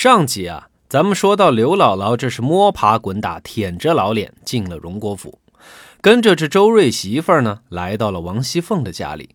[0.00, 5.40] 上集啊，咱们说到刘姥姥这是摸爬滚打，舔着老脸进了荣国府，
[6.00, 9.30] 跟着这周瑞媳妇儿呢，来到了王熙凤的家里。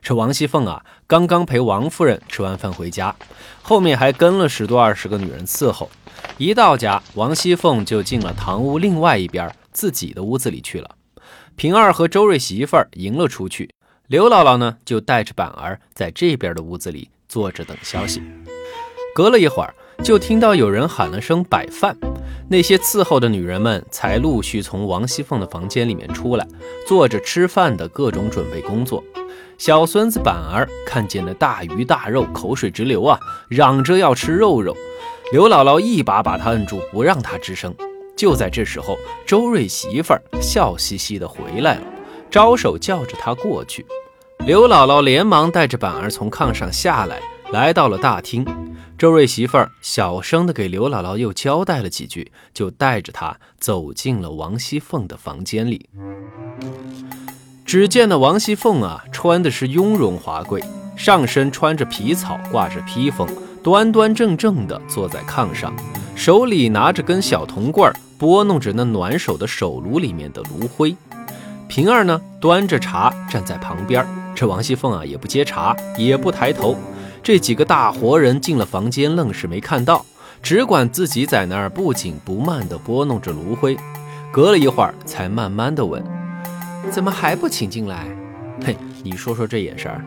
[0.00, 3.12] 这王熙凤啊，刚刚陪王夫人吃完饭回家，
[3.60, 5.90] 后面还跟了十多二十个女人伺候。
[6.38, 10.88] 一到家，王熙凤就进了堂屋另外一边自己的屋子里去了。
[11.56, 13.68] 平儿和周瑞媳妇儿迎了出去，
[14.06, 18.22] 刘姥姥呢就带着板儿在这边的屋子里坐着等消息。
[19.12, 19.74] 隔了一会儿。
[20.02, 21.96] 就听到有人喊了声“摆饭”，
[22.48, 26.46] 那些伺候的女人们才陆续从王熙凤的房间里面出来，
[26.86, 29.02] 做着吃饭的各种准备工作。
[29.56, 33.18] 小孙子板儿看见了大鱼大肉，口水直流啊，
[33.48, 34.76] 嚷着要吃肉肉。
[35.32, 37.74] 刘姥姥一把把他摁住，不让他吱声。
[38.16, 41.82] 就在这时候，周瑞媳妇儿笑嘻嘻的回来了，
[42.30, 43.86] 招手叫着他过去。
[44.44, 47.20] 刘姥姥连忙带着板儿从炕上下来，
[47.54, 48.44] 来到了大厅。
[48.98, 55.88] 周瑞媳妇儿小声的给刘姥姥又交代了几句，就带着她走进了王熙凤的房间里。
[57.64, 60.64] 只见那王熙凤啊，穿的是雍容华贵，
[60.96, 63.28] 上身穿着皮草，挂着披风，
[63.62, 65.72] 端端正正的坐在炕上，
[66.16, 70.96] 手里拿着根小铜棍，拨弄着那暖手的手炉里面的炉灰。
[71.68, 74.04] 平儿呢，端着茶站在旁边。
[74.34, 76.76] 这王熙凤啊，也不接茶，也不抬头。
[77.24, 80.04] 这几个大活人进了房间，愣是没看到，
[80.42, 83.74] 只管自己在那儿不紧不慢地拨弄着炉灰。
[84.30, 86.04] 隔了一会儿，才慢慢地问
[86.92, 88.06] ：“怎么还不请进来？”
[88.62, 90.04] 嘿，你说说这眼神儿。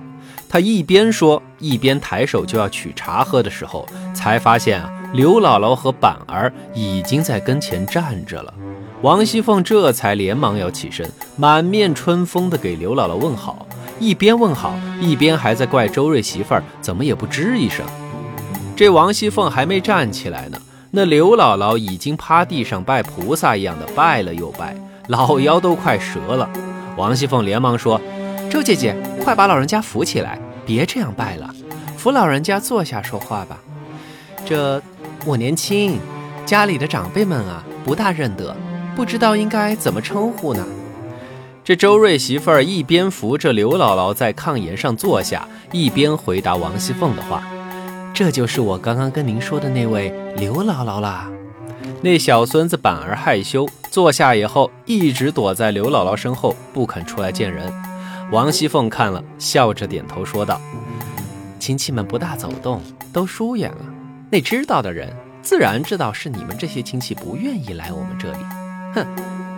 [0.47, 8.53] 他一边说，一边抬手就要取茶喝的时候，才发现啊，刘姥姥和板儿已经在跟前站着了。
[9.01, 13.66] 王熙凤这才连忙要起身，满面春风地给刘姥姥问好。
[13.99, 17.85] 一边问好，一边还在怪周瑞媳妇儿怎么也不吱一声。
[18.75, 24.75] 这王熙凤还没站起来呢，那刘姥姥已经趴地上拜菩萨一样的拜了又拜，
[25.07, 26.47] 老腰都快折了。
[26.95, 27.99] 王熙凤连忙说
[28.49, 31.53] ：“周姐姐，快把老人家扶起来，别这样拜了，
[31.97, 33.57] 扶老人家坐下说话吧。
[34.45, 34.81] 这
[35.25, 35.99] 我年轻，
[36.45, 38.55] 家里的长辈们啊不大认得，
[38.95, 40.65] 不知道应该怎么称呼呢。”
[41.67, 47.43] 这周瑞媳妇儿一边扶着刘姥姥在炕沿上坐下，一边回答王熙凤的话
[48.15, 51.29] ：“这就是我刚刚跟您说的那位刘姥姥啦。”
[52.01, 57.69] 那小孙子板儿害羞，坐下以后一直躲在刘姥姥身后，不肯出来见人。
[58.31, 60.61] 王熙凤看了，笑着点头说道
[61.59, 63.85] ：“亲戚们不大走动，都疏远了。
[64.31, 68.37] 那知道的人自然知道是你们这些亲戚不愿意来我们这里。
[68.93, 69.05] 哼，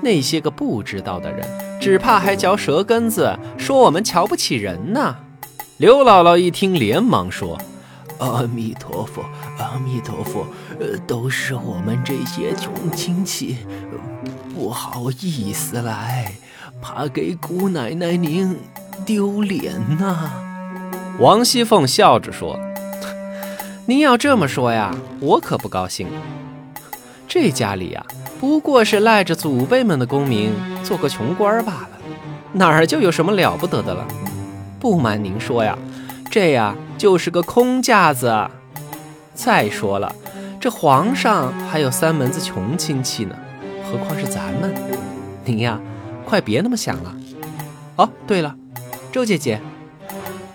[0.01, 1.47] 那些个不知道的人。”
[1.79, 5.15] 只怕还嚼舌根子，说我们瞧不起人呢。
[5.77, 7.57] 刘姥姥一听，连忙说
[8.19, 9.23] ：“阿弥陀佛，
[9.57, 10.45] 阿弥陀佛，
[10.77, 13.59] 呃，都是我们这些穷亲戚，
[14.53, 16.33] 不好意思来，
[16.81, 18.59] 怕给姑奶奶您
[19.05, 20.29] 丢脸呐。”
[21.17, 22.59] 王熙凤笑着说
[23.87, 26.07] ：“您要这么说呀，我可不高兴。
[27.25, 28.05] 这家里呀。”
[28.39, 31.89] 不过是赖着祖辈们的功名，做个穷官罢了，
[32.53, 34.07] 哪儿就有什么了不得的了？
[34.79, 35.77] 不瞒您说呀，
[36.31, 38.47] 这呀就是个空架子。
[39.33, 40.15] 再说了，
[40.59, 43.35] 这皇上还有三门子穷亲戚呢，
[43.83, 44.73] 何况是咱们？
[45.43, 45.77] 您呀，
[46.25, 47.13] 快别那么想了。
[47.97, 48.55] 哦，对了，
[49.11, 49.59] 周姐姐，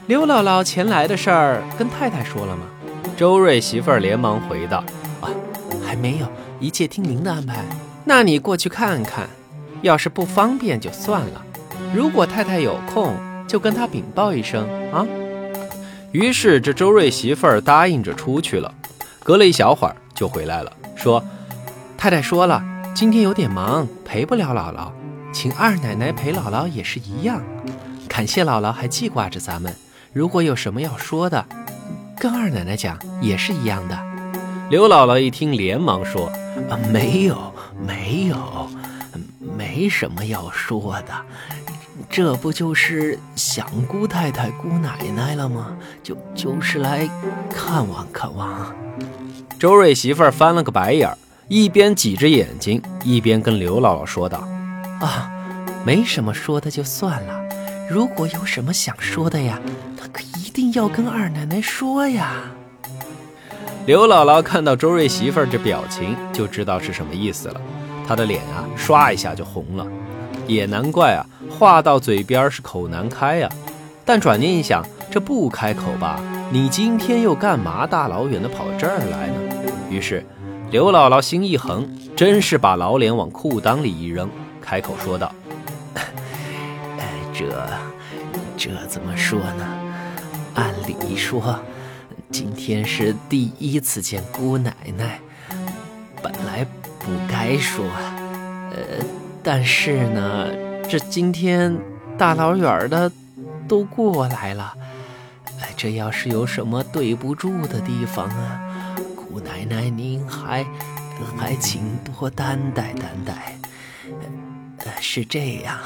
[0.06, 2.62] 刘姥姥前来的事儿跟太太说了吗？
[3.16, 4.83] 周瑞媳妇儿连忙回道
[5.21, 5.28] ：“啊，
[5.87, 6.27] 还没有。”
[6.65, 7.63] 一切听您的安排，
[8.07, 9.29] 那你过去看看，
[9.83, 11.45] 要是不方便就算了。
[11.95, 13.15] 如果太太有空，
[13.47, 15.07] 就跟她禀报一声啊。
[16.11, 18.73] 于是这周瑞媳妇儿答应着出去了。
[19.23, 21.23] 隔了一小会儿就回来了，说
[21.99, 22.65] ：“太太说了，
[22.95, 24.91] 今天有点忙，陪不了姥姥，
[25.35, 27.43] 请二奶奶陪姥姥也是一样。
[28.09, 29.77] 感谢姥姥还记挂着咱们，
[30.15, 31.45] 如果有什么要说的，
[32.19, 33.99] 跟二奶奶讲也是一样的。”
[34.71, 36.27] 刘姥姥一听，连忙说。
[36.71, 37.53] 啊，没有，
[37.87, 38.69] 没有，
[39.57, 41.13] 没什么要说的，
[42.09, 45.77] 这不就是想姑太太、姑奶奶了吗？
[46.03, 47.09] 就就是来
[47.51, 48.75] 看望看望。
[49.59, 51.19] 周瑞媳妇儿翻了个白眼儿，
[51.49, 54.47] 一边挤着眼睛，一边跟刘姥姥说道
[55.01, 55.31] ：“啊，
[55.84, 57.45] 没什么说的就算了，
[57.91, 59.60] 如果有什么想说的呀，
[59.97, 62.45] 那可一定要跟二奶奶说呀。”
[63.86, 67.60] 刘姥姥看到周瑞媳妇儿这表情，就知道是什么意思了。
[68.09, 69.86] 她的脸啊，唰一下就红了。
[70.47, 73.48] 也难怪啊，话到嘴边是口难开呀。
[74.03, 76.19] 但转念一想，这不开口吧，
[76.51, 79.34] 你今天又干嘛大老远的跑这儿来呢？
[79.91, 80.25] 于是
[80.71, 81.86] 刘姥姥心一横，
[82.16, 84.31] 真是把老脸往裤裆里一扔，
[84.63, 85.31] 开口说道
[87.34, 87.45] ：“这
[88.57, 89.66] 这怎么说呢？
[90.54, 91.59] 按理说，
[92.34, 95.21] 今天是第一次见姑奶奶，
[96.21, 96.66] 本来
[96.98, 97.84] 不该说。
[98.72, 98.77] 呃，
[99.41, 100.48] 但是呢，
[100.89, 101.78] 这今天
[102.19, 103.09] 大老远的
[103.69, 104.75] 都过来了，
[105.60, 110.66] 哎，这要是有什么对不住的地方啊，姑奶奶您还
[111.39, 113.57] 还请多担待担待。
[114.78, 115.78] 呃，是这样。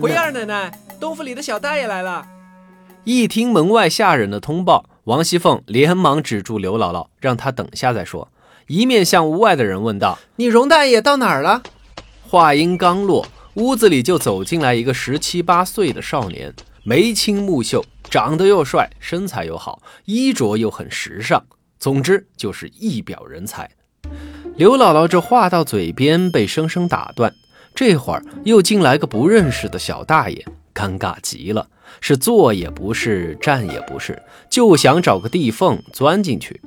[0.00, 2.26] 回二奶奶，东府里的小大爷来了。
[3.04, 8.28] 一听门外下人的通报，王熙凤连忙止住刘姥姥，让她等下再说。
[8.66, 11.62] 一面向屋外的人问道：“你荣大爷到哪儿了？”
[12.28, 16.54] 话音刚落，屋子里就走进来一个十七八岁的少年，
[16.84, 21.42] 眉清目秀，长得又帅，身材又好，衣着又很时尚，
[21.78, 23.70] 总之就是一表人才。
[24.56, 27.32] 刘姥姥这话到嘴边被生生打断。
[27.74, 30.44] 这会儿又进来个不认识的小大爷，
[30.74, 31.68] 尴尬极了，
[32.00, 36.60] 是坐也不是，站也不是，就想找个地缝钻进去。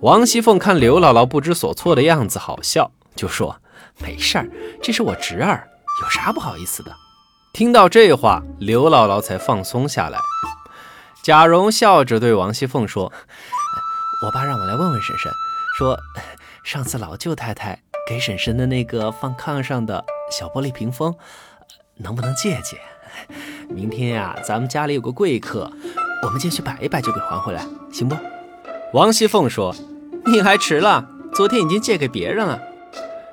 [0.00, 3.60] 王熙凤看刘姥姥不知所措的样子，好笑，就说
[4.02, 4.48] ：“没事儿，
[4.82, 5.68] 这是我侄儿，
[6.02, 6.92] 有啥不好意思的？”
[7.54, 10.18] 听到这话，刘姥姥才放松下来。
[11.22, 13.12] 贾蓉笑着对王熙凤说
[14.24, 15.30] ：“我爸让我来问问婶婶，
[15.78, 15.98] 说
[16.64, 21.14] 上次老舅太太给婶婶的那个放炕上的。”小玻璃屏风，
[21.96, 22.80] 能不能借借？
[23.68, 25.70] 明天呀，咱们家里有个贵客，
[26.22, 28.16] 我们进去摆一摆，就给还回来，行不？
[28.92, 29.74] 王熙凤说
[30.26, 32.60] ：“你来迟了，昨天已经借给别人了。”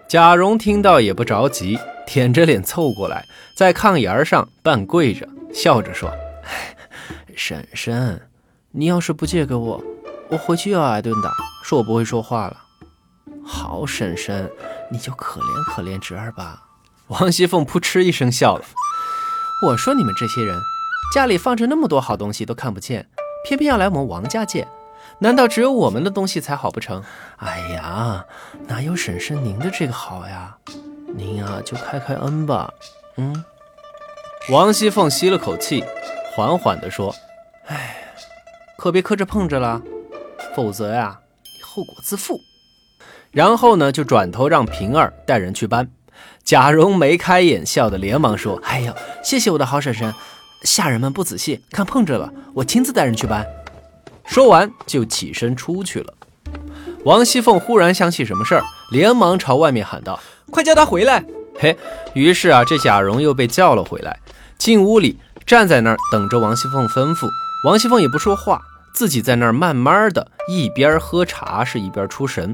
[0.07, 1.77] 贾蓉听到也不着急，
[2.07, 3.25] 舔着脸凑过来，
[3.57, 6.09] 在炕沿上半跪着，笑着说
[7.35, 8.21] ：“婶婶，
[8.71, 9.83] 你要是不借给我，
[10.29, 11.31] 我回去又要挨顿打，
[11.63, 12.57] 说我不会说话了。
[13.45, 14.49] 好，婶婶，
[14.89, 16.63] 你就可怜可怜侄儿吧。”
[17.09, 18.63] 王熙凤扑哧一声笑了。
[19.61, 20.57] 我说你们这些人，
[21.13, 23.09] 家里放着那么多好东西都看不见，
[23.43, 24.65] 偏偏要来我们王家借，
[25.19, 27.03] 难道只有我们的东西才好不成？
[27.35, 28.25] 哎呀，
[28.67, 30.55] 哪有婶婶您的这个好呀？
[31.13, 32.73] 您啊就开开恩吧。
[33.17, 33.43] 嗯。
[34.49, 35.83] 王熙凤吸了口气，
[36.33, 37.13] 缓缓地说
[37.67, 37.97] ：“哎，
[38.77, 39.81] 可别磕着碰着了，
[40.55, 42.39] 否则呀，你后果自负。”
[43.31, 45.91] 然后呢，就转头让平儿带人去搬。
[46.49, 48.91] 贾蓉眉开眼笑的，连忙说：“哎呦，
[49.23, 50.11] 谢谢我的好婶婶，
[50.63, 53.45] 下人们不仔细看碰着了，我亲自带人去搬。”
[54.25, 56.11] 说完就起身出去了。
[57.05, 60.19] 王熙凤忽然想起什么事儿，连忙朝外面喊道
[60.49, 61.23] ：“快叫他回来！”
[61.59, 61.77] 嘿，
[62.15, 64.17] 于是啊，这贾蓉又被叫了回来，
[64.57, 67.29] 进屋里站在那儿等着王熙凤吩咐。
[67.63, 68.59] 王熙凤也不说话，
[68.95, 72.51] 自己在那儿慢慢的一边喝茶是一边出神，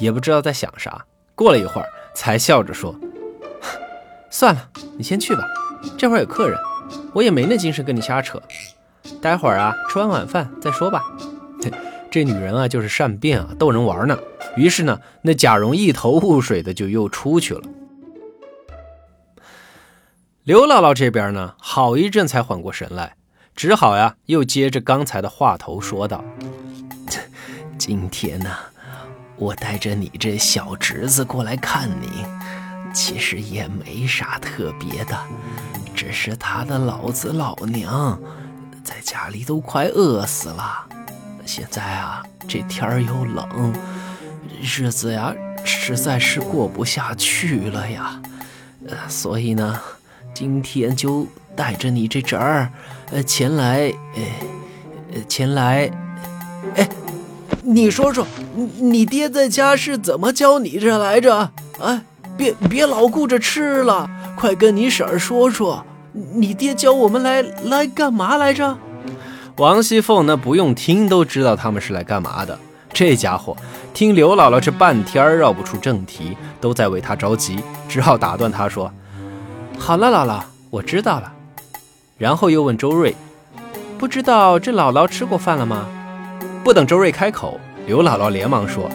[0.00, 1.04] 也不知道在想啥。
[1.34, 1.86] 过了一会儿。
[2.18, 2.98] 才笑着说
[4.30, 5.44] ：“算了，你先去吧，
[5.96, 6.58] 这会儿有客人，
[7.14, 8.42] 我也没那精神跟你瞎扯。
[9.22, 11.02] 待会儿啊，吃完晚饭再说吧。
[12.10, 14.18] ”这女人啊，就是善变啊，逗人玩呢。
[14.56, 17.62] 于是呢，那贾蓉一头雾水的就又出去了。
[20.44, 23.16] 刘姥姥这边呢，好一阵才缓过神来，
[23.54, 26.24] 只好呀，又接着刚才的话头说道
[27.78, 28.50] ：“今天呢。”
[29.38, 32.24] 我带着你这小侄子过来看你，
[32.96, 35.14] 其实也没啥特别的，
[35.94, 38.18] 只是他的老子老娘
[38.82, 40.86] 在家里都快饿死了。
[41.44, 43.70] 现在啊，这天儿又冷，
[44.62, 48.18] 日子呀实在是过不下去了呀。
[48.88, 49.78] 呃，所以呢，
[50.32, 52.70] 今天就带着你这侄儿，
[53.10, 53.92] 呃，前来，
[55.12, 55.90] 呃，前来，
[56.76, 56.88] 哎。
[57.68, 58.24] 你说说，
[58.54, 61.50] 你你爹在家是怎么教你这来着？
[61.80, 62.00] 哎，
[62.36, 68.76] 别别老顾着吃了，快跟你婶儿说说，你爹教我们来来干嘛来着？
[69.56, 72.58] 王熙凤那不用听都知道他们是来干嘛的。
[72.92, 73.56] 这家伙
[73.92, 78.90] 听刘姥姥这半天绕不出正题，都在为他着急，只好打断他说
[79.78, 81.32] ：“好了，姥姥，我知道了。”
[82.16, 83.14] 然后又问周瑞
[83.98, 85.86] ：“不知道这姥姥吃过饭了吗？”
[86.64, 88.90] 不等周瑞开口，刘姥姥连忙说：“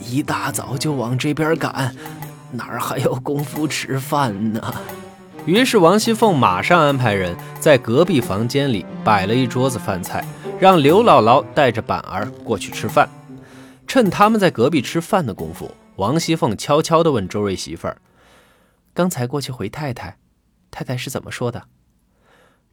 [0.00, 1.94] 一大早就往这边赶，
[2.56, 4.74] 哪儿还有功夫吃饭呢？”
[5.46, 10.24] 于是王熙凤马上安排人在隔壁房间里摆了一桌子饭菜，
[10.58, 13.08] 让刘姥姥带着板儿过去吃饭。
[13.86, 17.98] 趁他们在隔壁吃饭的功夫，王熙凤悄悄地问周瑞媳妇儿
[18.94, 20.16] ：“刚才过去回太太，
[20.70, 21.64] 太太是怎么说的？”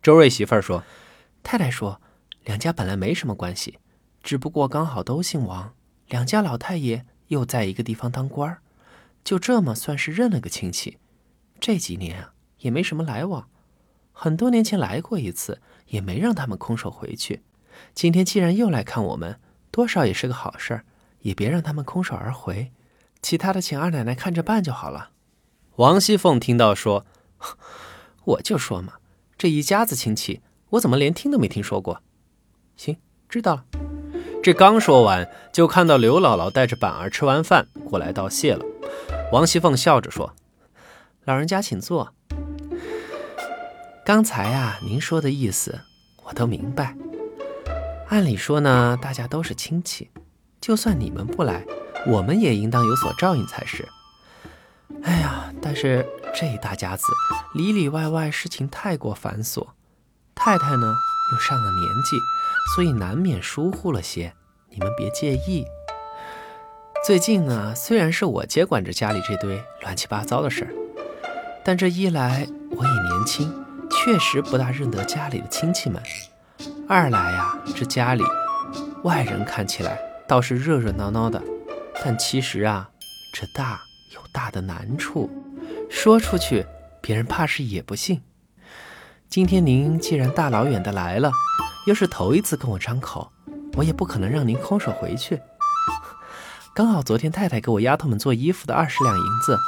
[0.02, 0.84] 周瑞媳妇儿说
[1.44, 2.00] ：“太太说，
[2.46, 3.80] 两家本来没什么关系。”
[4.24, 5.74] 只不过刚好都姓王，
[6.08, 8.60] 两家老太爷又在一个地方当官儿，
[9.24, 10.98] 就这么算是认了个亲戚。
[11.60, 13.48] 这几年啊，也没什么来往。
[14.12, 17.42] 很多年前来过一次，也没让他们空手回去。
[17.94, 19.40] 今天既然又来看我们，
[19.72, 20.84] 多少也是个好事儿，
[21.22, 22.72] 也别让他们空手而回。
[23.22, 25.12] 其他的请二奶奶看着办就好了。
[25.78, 27.06] 王熙凤听到说，
[28.26, 28.96] 我就说嘛，
[29.38, 32.02] 这一家子亲戚，我怎么连听都没听说过？
[32.76, 32.98] 行，
[33.30, 33.66] 知道了。
[34.44, 38.66] 这刚说完，就看到刘姥姥带着板儿吃完饭过来道谢了。
[39.32, 40.36] 王熙凤笑着说
[41.24, 42.14] ：“老人家请坐。
[44.06, 45.80] 刚才啊，您说的意思
[46.26, 46.98] 我都明白。
[48.10, 50.12] 按理说呢，大家都是亲戚，
[50.60, 51.66] 就算你们不来，
[52.08, 53.88] 我们也应当有所照应才是。
[55.04, 57.06] 哎呀，但是这一大家子
[57.54, 59.66] 里里外外事情太过繁琐，
[60.36, 60.94] 太太呢
[61.32, 62.18] 又上了年纪。”
[62.76, 64.34] 所以难免疏忽了些，
[64.70, 65.66] 你们别介意。
[67.04, 70.72] 最近呢，虽然是我接管着家里这堆乱七八糟的事儿，
[71.64, 73.52] 但这一来我也年轻，
[73.90, 76.00] 确实不大认得家里的亲戚们；
[76.88, 78.24] 二来呀，这家里
[79.04, 81.42] 外人看起来倒是热热闹闹的，
[82.06, 82.88] 但其实啊，
[83.34, 83.80] 这大
[84.14, 85.28] 有大的难处，
[85.90, 86.68] 说出去
[87.02, 88.22] 别人怕是也不信。
[89.28, 91.32] 今天您既然大老远的来了。
[91.88, 93.32] 又是头一次跟我张口，
[93.74, 95.42] 我也不可能让您空手回去。
[96.74, 99.60] 刚好昨天太太给我丫头们做衣服的二十两银子，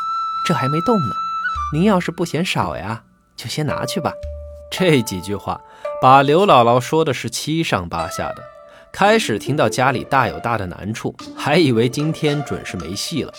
[0.46, 1.14] 这还没动呢。
[1.74, 3.04] 您要是不嫌少呀，
[3.36, 4.14] 就先拿去吧。
[4.72, 5.60] 这几句话
[6.02, 8.38] 把刘姥姥说的是七上八下的。
[8.94, 13.34] 开始听到家里大有大的难处，还以为今天准是没戏了。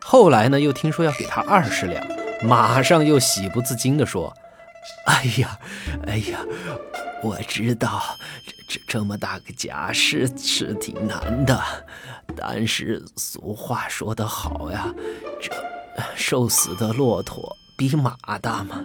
[0.00, 2.06] 后来呢，又听说要给她二十两，
[2.44, 4.32] 马上又喜不自禁地说
[5.06, 5.58] ：“哎呀，
[6.06, 6.38] 哎呀。”
[7.20, 8.00] 我知道，
[8.46, 11.60] 这这这么大个家事是挺难的，
[12.36, 14.94] 但是俗话说得好呀，
[15.40, 15.50] 这
[16.14, 18.84] 瘦死的骆驼比马大嘛。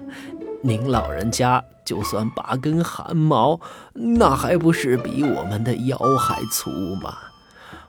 [0.63, 3.59] 您老人家就算拔根汗毛，
[3.93, 7.15] 那还不是比我们的腰还粗吗？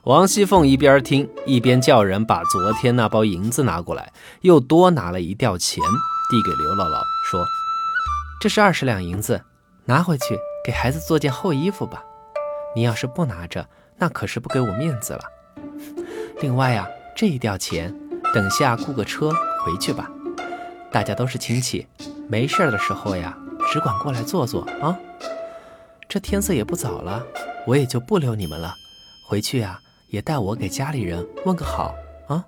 [0.03, 5.83] 王熙凤一边听一边叫人把昨天那包银子拿过来，又多拿了一吊钱
[6.29, 7.43] 递给刘姥姥，说
[8.39, 9.41] ：“这是二十两银子。”
[9.85, 12.03] 拿回去给孩子做件厚衣服吧。
[12.75, 15.21] 你要是不拿着，那可是不给我面子了。
[16.41, 17.95] 另外呀，这一吊钱，
[18.33, 19.31] 等下雇个车
[19.63, 20.09] 回去吧。
[20.91, 21.87] 大家都是亲戚，
[22.27, 23.37] 没事的时候呀，
[23.71, 24.97] 只管过来坐坐啊。
[26.09, 27.25] 这天色也不早了，
[27.65, 28.73] 我也就不留你们了。
[29.29, 31.95] 回去呀，也代我给家里人问个好
[32.27, 32.45] 啊。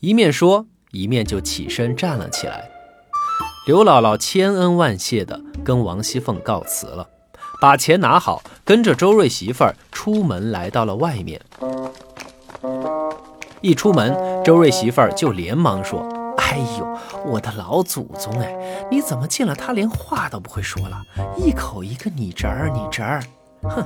[0.00, 2.70] 一面说，一面就起身站了起来。
[3.66, 7.08] 刘姥姥千恩万谢地跟王熙凤告辞了，
[7.60, 11.40] 把钱拿好，跟着周瑞媳妇儿出门来到了外面。
[13.60, 16.06] 一出门，周瑞媳妇儿就连忙说
[16.38, 16.86] ：“哎呦，
[17.24, 18.56] 我的老祖宗哎，
[18.88, 21.02] 你怎么见了他连话都不会说了？
[21.36, 23.20] 一口一个你侄儿，你侄儿。
[23.62, 23.84] 哼，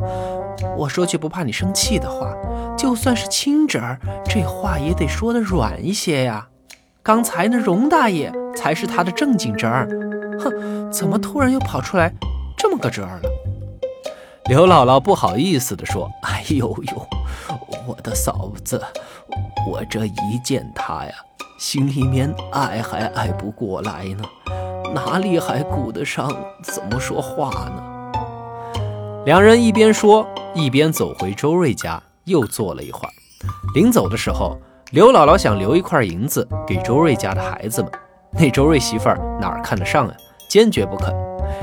[0.76, 2.30] 我说句不怕你生气的话，
[2.76, 6.48] 就算是亲侄儿，这话也得说的软一些呀。
[7.02, 9.88] 刚才那荣大爷。”才是他的正经侄儿，
[10.38, 12.12] 哼，怎么突然又跑出来
[12.58, 13.30] 这么个侄儿了？
[14.46, 17.06] 刘姥姥不好意思地说：“哎呦呦，
[17.86, 18.82] 我的嫂子，
[19.70, 21.12] 我这一见他呀，
[21.58, 24.24] 心里面爱还爱不过来呢，
[24.92, 26.28] 哪里还顾得上
[26.62, 27.82] 怎么说话呢？”
[29.24, 33.10] 两人一边说，一边走回周瑞家，又坐了一会儿。
[33.74, 34.58] 临走的时候，
[34.90, 37.92] 刘姥姥想留一块银子给周瑞家的孩子们。
[38.32, 40.14] 那周瑞媳妇儿哪儿看得上啊？
[40.48, 41.14] 坚决不肯。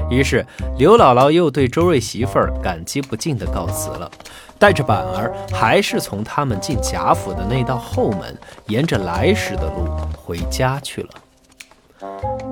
[0.09, 0.45] 于是
[0.77, 4.09] 刘姥姥又对周瑞媳妇儿感激不尽地告辞了，
[4.57, 11.09] 带着板儿还是从他们进贾府的那道后门，沿着来时的路回家去了。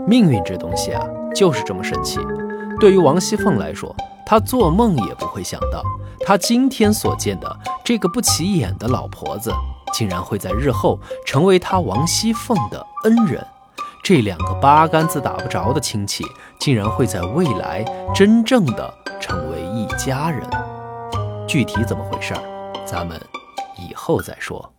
[0.06, 1.02] 命运这东西啊，
[1.34, 2.20] 就是这么神奇。
[2.82, 5.82] 对于王熙凤来说，她做梦也不会想到，
[6.26, 9.54] 她今天所见的这个不起眼的老婆子，
[9.98, 13.46] 竟然会在日后成为他王熙凤的恩人。
[14.04, 16.24] 这两个八竿子打不着的亲戚，
[16.60, 17.84] 竟然会在未来
[18.14, 20.48] 真正的成为一家人。
[21.48, 22.42] 具体怎么回事儿，
[22.86, 23.20] 咱们
[23.78, 24.72] 以后再说。